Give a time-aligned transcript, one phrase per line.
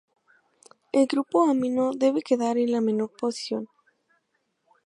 [0.93, 3.67] El grupo amino debe quedar en la menor posición.